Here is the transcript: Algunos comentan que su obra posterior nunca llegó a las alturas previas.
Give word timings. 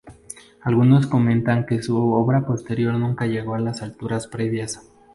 Algunos 0.63 1.05
comentan 1.05 1.67
que 1.67 1.83
su 1.83 1.95
obra 1.95 2.43
posterior 2.43 2.95
nunca 2.95 3.27
llegó 3.27 3.53
a 3.53 3.59
las 3.59 3.83
alturas 3.83 4.25
previas. 4.25 4.81